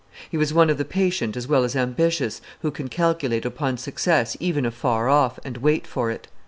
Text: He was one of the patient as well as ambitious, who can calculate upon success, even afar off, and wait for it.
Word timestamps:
He 0.31 0.35
was 0.35 0.51
one 0.51 0.71
of 0.71 0.79
the 0.79 0.83
patient 0.83 1.37
as 1.37 1.47
well 1.47 1.63
as 1.63 1.75
ambitious, 1.75 2.41
who 2.63 2.71
can 2.71 2.87
calculate 2.87 3.45
upon 3.45 3.77
success, 3.77 4.35
even 4.39 4.65
afar 4.65 5.07
off, 5.07 5.37
and 5.45 5.57
wait 5.57 5.85
for 5.85 6.09
it. 6.09 6.27